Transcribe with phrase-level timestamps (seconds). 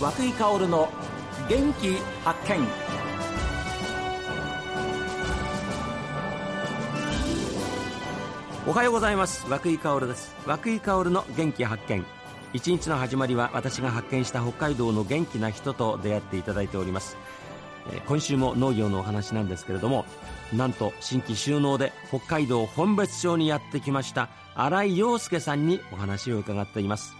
[0.00, 0.88] 和久井薫の
[1.46, 1.94] 元気
[2.24, 2.66] 発見。
[8.66, 9.46] おはようございます。
[9.50, 10.34] 和久井薫です。
[10.46, 12.06] 和久井薫の元気発見。
[12.54, 17.18] 一日の始まりは私が発見した北海道の元気な人と出会っていただいております。
[18.06, 20.06] 今週も農業のお話なんですけれども
[20.54, 27.14] なんと新規収納で北海道本別町にやってきました新井陽介さんにお話を伺っています。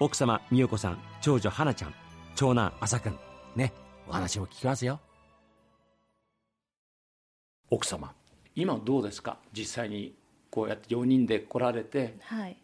[0.00, 1.99] 奥様美代子さん長女花ちゃん。
[2.40, 3.18] 長男朝くん
[3.54, 3.70] ね
[4.08, 4.98] お話を聞きますよ。
[7.68, 8.14] 奥様。
[8.56, 9.36] 今どうですか？
[9.52, 10.14] 実際に
[10.50, 12.56] こうやって4人で来られて、はい。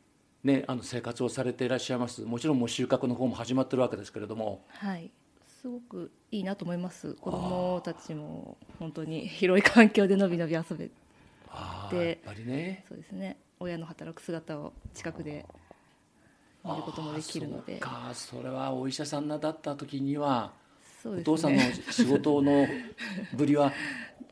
[0.44, 2.22] ね、あの生活をされていらっしゃいます。
[2.22, 4.64] もちろんもう収穫の方も始まってるわけですけれども。
[4.68, 5.10] はい。
[5.46, 7.12] すごくいいなと思います。
[7.12, 10.90] 子供たちも本当に 広い環境でのびのび遊べで
[11.50, 12.82] あーやっぱりね。
[12.88, 13.36] そうですね。
[13.60, 15.45] 親の働く姿を近くで
[16.66, 20.52] 見ることもできるのであーそれはお医者さんだった時には、
[21.02, 22.66] そうですお父さんのね仕事の
[23.34, 23.73] ぶりは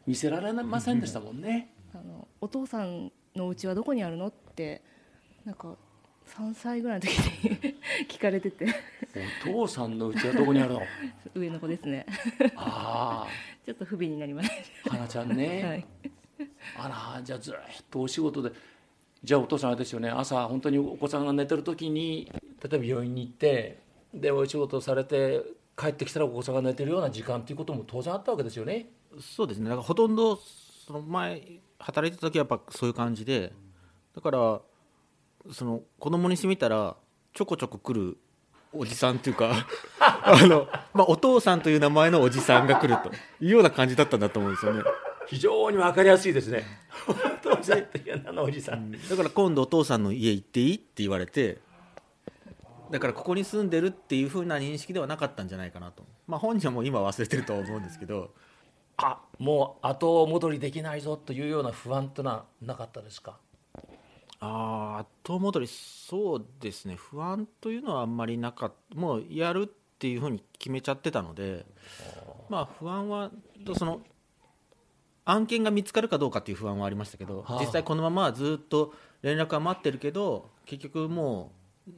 [0.06, 1.72] 見せられませんでしたもんね。
[1.94, 4.82] あのお父さんのお家はどこにあるのって
[5.44, 5.76] なんか
[6.36, 7.76] 3歳ぐらいの時に
[8.08, 8.66] 聞かれてて。
[9.46, 10.82] お父さんのうちはどこにあるの？
[11.34, 12.04] 上の子ですね。
[12.56, 13.26] あ
[13.64, 14.50] ちょっと不憫になりまし
[14.88, 15.86] あ花ちゃんね、た、はい、
[16.76, 17.54] あらじゃあずっ
[17.90, 18.50] とお仕事で
[19.24, 20.10] じゃあお父さんあれですよね。
[20.10, 22.30] 朝本当にお子さんが寝てる時に
[22.62, 23.80] 例えば病院に行って
[24.12, 25.40] でお仕事されて
[25.76, 28.90] 帰ってきたらお子さんが寝てるような時間っていうことも当然あったわけですよね。
[29.18, 29.64] そうですね。
[29.64, 31.42] だからほとんどその前
[31.78, 33.54] 働いてた時はやっぱそういう感じで
[34.14, 34.60] だから
[35.52, 36.94] その子供にしてみたら
[37.32, 38.18] ちょこちょこ来る
[38.74, 39.66] おじさんっていうか
[40.00, 43.10] あの、まあ、お父さんという名前のおじさんが来ると
[43.42, 44.82] いうような感じだったんだと思うんですよね。
[45.26, 46.64] 非常に分かりやすいですね。
[47.08, 51.58] お父さんという名のおじさん、だから今度お父さんの家行っていいって言われて
[52.90, 58.30] だからここに住んでるっていうふうな認識ではなかったんじゃないかなと、まあ、本人はもう今忘れてるとは思うんですけど。
[58.96, 63.38] あもう後戻りできないぞというような不安というのはなかったですか？
[64.38, 66.94] ああ後戻りそうですね。
[66.94, 68.96] 不安というのはあんまりなかった。
[68.96, 71.66] もうやるっていうふうに決めちゃってたので。
[72.48, 73.32] まあ不安は
[73.76, 74.00] その
[75.24, 77.60] 案件が見つかるかどうかっていう不安はありましたけど、はあ。
[77.60, 78.92] 実際このままずっと
[79.22, 81.52] 連絡は待ってるけど結局も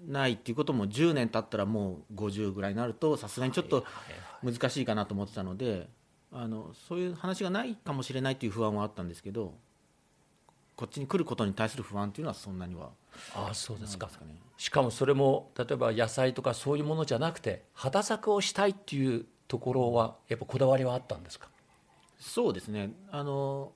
[0.09, 3.85] うないっていうことも10年経ったらもう50ぐらいになるとさすがにちょっと
[4.43, 5.89] 難しいかなと思ってたので
[6.33, 9.55] あのそういう話がないかもしれないっていう不安はあったんですけど
[10.77, 12.91] こっちに来ることに対する不安っていうのはそんなには
[13.35, 14.07] ああそうですか。
[14.07, 14.35] ないですかね。
[14.59, 21.49] しかもそれも例えば野菜とかそういうものじゃなくて畑作をしたいっていうところはやっぱこだわりはあったんですか？
[22.19, 22.91] そうですね。
[23.11, 23.73] あの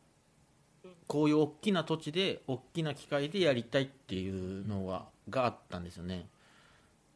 [1.06, 6.26] こういう大きな土地で大きな機械でやりたいっていうのはがあったんですよね。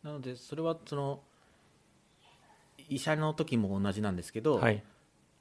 [0.03, 1.21] なのでそれはその
[2.89, 4.83] 医者の時も同じなんですけど、はい。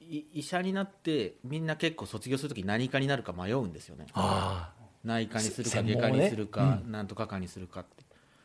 [0.00, 4.06] い医者になってみんな結構卒業する時何科になるか迷うんですよね。
[4.12, 8.04] あ内科にするか外科にするか、なんとか科にするかって。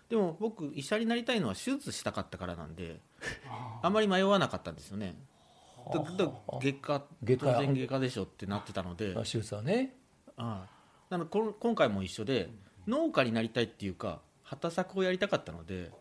[0.10, 3.00] でも僕医者になりたいのは手術したかったからなんで
[3.84, 5.16] あんまり迷わなかったんですよね
[5.94, 7.46] だだ外科外科。
[7.54, 9.14] 当然外科でしょってなってたので。
[9.16, 9.96] あ手術はね。
[10.38, 10.80] ああ。
[11.10, 12.50] なのでこん今回も一緒で
[12.88, 15.92] 農家になりたいっていうか畑作をやりたかったので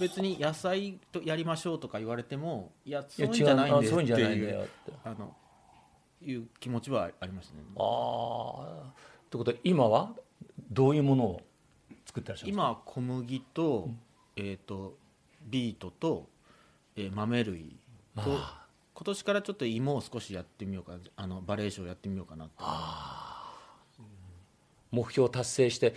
[0.00, 4.92] 別に野菜とやりましょうとか言われてもいやそういうんじゃないんですってそういうんじゃないんだいうよって。
[5.04, 5.36] あの
[6.22, 7.62] いう気持ちはありましたね。
[7.76, 8.92] ああ。
[9.30, 10.14] ということで今は
[10.70, 11.40] どういうものを
[12.04, 12.62] 作ってらっしゃるんですか？
[12.62, 13.88] 今は小麦と,、
[14.36, 14.98] えー、と
[15.42, 16.28] ビートと、
[16.96, 17.76] えー豆類
[18.16, 18.59] とあ
[19.02, 20.98] 今年からちょっと芋を少しやってみようかな。
[21.16, 22.50] あのバレエショーやってみようかなと。
[24.90, 25.94] 目標を達成して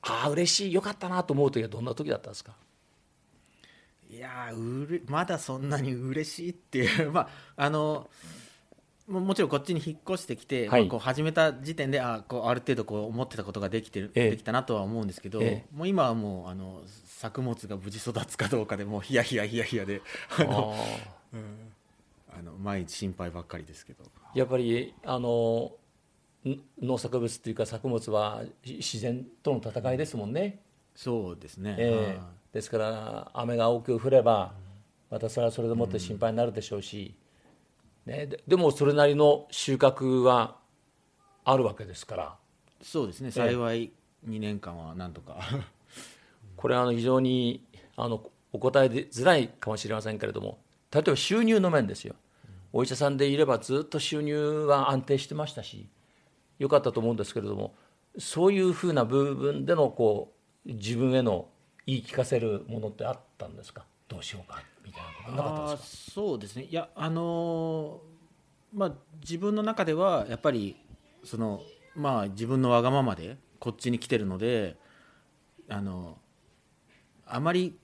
[0.00, 0.72] ああ嬉しい。
[0.72, 2.54] よかったなと思う時はどんな時だったんですか？
[4.08, 8.08] いやーうれまだそんなに嬉しいっていう まああの
[9.06, 10.82] ももちろんこっちに引っ越してきて、はい。
[10.82, 14.30] まあこう始めた時点であこうある程度こう思ってたことができてる、ええ。
[14.30, 20.00] できたなとは思うんですけど、えもう今はもうあの作物が無事育つかどうかでもうヒヤヒヤヒヤヒヤで
[20.38, 20.74] あの
[22.38, 24.04] あの毎日心配ばっかりですけど。
[24.34, 25.72] やっぱりあの
[26.44, 30.62] ん農作物っていうか作物はし自然との戦いですもんね、
[30.94, 32.18] そうですね、ええ。
[32.18, 34.52] はですから雨が多く降れば
[35.10, 37.14] またそれはそれでもって心配になるでしょうし、
[38.06, 40.56] ね、ででもそれなりの収穫は
[41.44, 42.36] あるわけですから。
[42.80, 43.30] いそうですね。
[43.30, 43.92] 幸い
[44.26, 45.38] 2年間はなんとか。
[46.56, 47.64] これはあの非常に
[47.96, 48.22] あの
[48.52, 50.58] お答えづらいかもしれませんけれども
[50.92, 52.14] 例えば収入の面ですよ。
[52.72, 55.88] お医者さんでいればずっと収入は安定してましたし
[56.58, 57.74] 良かったと思うんですけれども
[58.18, 60.32] そういうふうな部分でのこ
[60.64, 61.48] う自分への
[61.86, 63.84] 言い聞かせるものってあったんですか？
[64.08, 66.64] どうしようかみたいなことなかったですそうですね。
[66.64, 70.76] いやあのーまあ自分の中ではやっぱり
[71.24, 71.60] その
[71.96, 74.76] まあ自分のわがままでこっちに来てるので
[75.68, 76.18] あの
[77.26, 77.76] あまり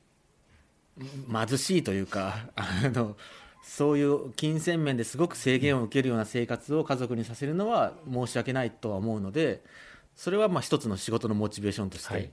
[1.31, 3.17] 貧しいというかあの
[3.63, 9.63] そういう金銭面ですごく制限を受けるような生活を家族にさせるのは申し訳ないとは思うので
[10.15, 12.31] それはまあ一つの仕事のモチベーションとして、はい。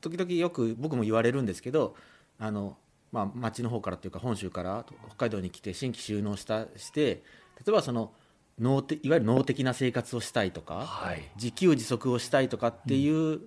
[0.00, 1.96] 時々よく僕も言われるんですけど
[2.38, 2.76] あの、
[3.12, 7.22] まあ、町の方からというか本州から北海道に来て新規就農したして例
[7.68, 8.12] えばその
[8.58, 11.22] 農ていわゆる農的な生活をしたいとか、はい。
[11.36, 13.40] 自給自足をしたいとかっていう、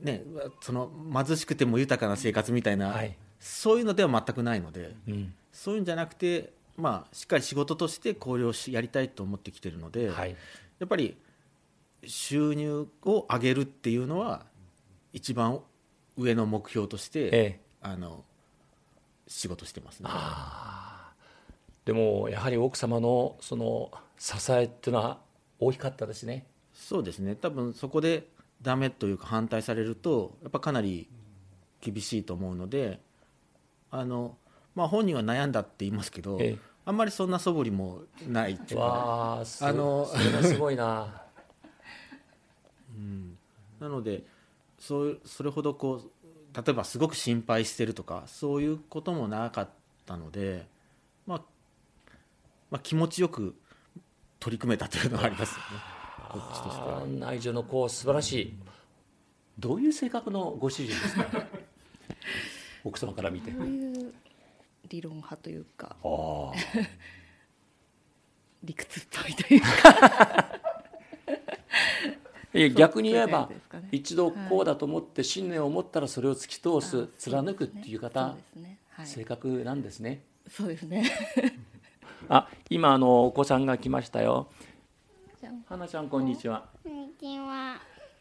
[0.00, 0.24] ね、
[0.60, 3.16] その貧しくても豊かな生活みたいな、はい。
[3.40, 5.34] そういうのでは全くないので、うん。
[5.52, 10.36] そういうんじゃなくて、まあ、しっかり仕事として考慮しやりたいと思ってきてるので、はい。
[10.78, 11.16] やっぱり
[12.04, 14.44] 収入を上げるっていうのは
[15.12, 15.60] 一番
[16.16, 17.60] 上の目標として、ええ。
[17.80, 18.24] あの
[19.26, 20.10] 仕事してますね。
[21.84, 25.20] でもやはり奥様のその支えっていうのは
[25.58, 26.46] 大きかったですね。
[26.72, 27.34] そうですね。
[27.34, 28.28] 多分そこで
[28.62, 31.08] ダメというか反対されるとやっぱかなり
[31.80, 33.00] 厳しいと思うので
[33.90, 34.36] あの、
[34.74, 36.58] まあ、本人は悩んだって言いますけど、ええ。
[36.84, 40.06] あんまりそんな素振りもないっていうかわあの
[40.42, 41.22] すごいな。
[43.82, 44.24] なので
[44.78, 46.10] そうそれほどこう
[46.56, 49.68] 例えばすごく心配してるとかそういうこともなかっ
[50.06, 50.66] たので、
[51.26, 51.42] まあ、
[52.70, 53.56] まあ気持ちよく
[54.38, 56.01] 取り組めたというのはありますよね
[56.32, 57.04] こっちとしては。
[57.06, 58.54] 内助の子素晴らしい。
[59.58, 61.46] どういう性格のご主人ですか？
[62.84, 63.52] 奥様から見て。
[63.52, 64.14] そういう
[64.88, 65.96] 理論派というか。
[66.02, 66.52] ああ
[68.64, 69.66] 理屈っぽいというか。
[72.54, 73.48] いや逆に言えば
[73.90, 78.78] 一度こうだと思って信念を持ったらそれを突き通すあ貫くっていう方そうですね。
[78.90, 79.06] はい。
[79.06, 80.22] 性格なんですね。
[80.50, 81.10] そうですね。
[82.28, 84.48] あ今あのお子さんが来ましたよ
[85.52, 86.64] じゃん花ちゃんこんにちは。
[86.82, 87.76] こんにちは。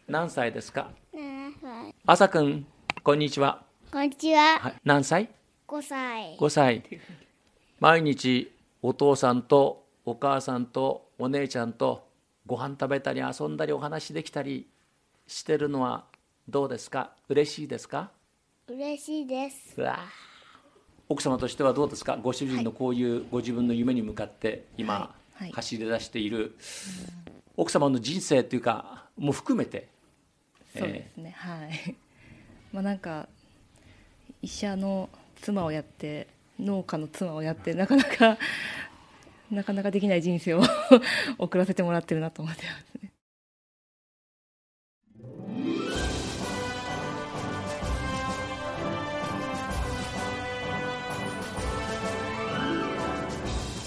[0.06, 1.96] 何歳ですか？7歳。
[2.06, 2.68] 朝くん
[3.04, 4.60] こんにちは、こんにちは。
[4.60, 5.30] はい、何歳
[5.66, 6.38] ？5歳。
[6.38, 6.84] 5歳。
[7.80, 8.52] 毎日
[8.82, 12.06] お父さんとお母さんとお姉ちゃんと
[12.46, 14.68] ご飯食べたり遊んだりお話できたり
[15.26, 16.04] してるのは
[16.50, 17.12] どうですか？
[17.30, 18.12] 嬉しいですか？
[18.68, 19.76] 嬉しいです。
[19.80, 20.00] うわ
[21.08, 22.18] 奥様としてはどうですか？
[22.22, 25.21] ご主人のこういうご自分の夢に向かって今、はいはい
[25.52, 26.56] 走り出している
[27.58, 29.90] 奥様の人生というかも含めて
[30.78, 31.96] そうですね、はい。
[32.72, 33.28] まあなんか
[34.42, 35.10] 医者の
[35.42, 36.28] 妻をやって
[36.60, 38.38] 農家の妻をやってなかなか
[39.52, 40.62] なかなかできない人生を
[41.38, 42.91] 送らせてもらってるなと思ってます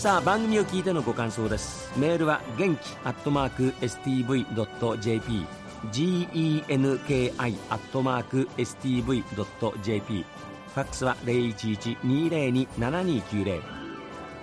[0.05, 1.91] さあ番組を聞いてのご感想です。
[1.99, 5.47] メールは元気アットマーク STV.jp
[5.91, 7.33] genki
[7.71, 10.27] アットマーク STV.jp
[10.75, 13.63] ファックスは0112027290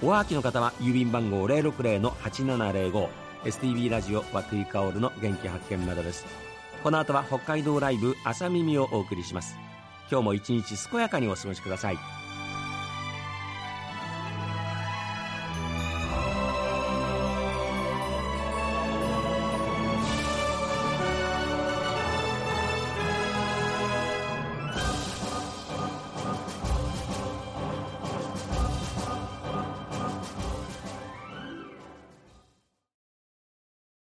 [0.01, 3.07] おはがきの方は郵便番号060-8705
[3.43, 6.25] STB ラジオ和久井薫の元気発見までです。
[6.81, 9.55] この後は北海道ライブ朝耳をお送りします。
[10.09, 12.20] 今日も一日健やかにお過ごしください。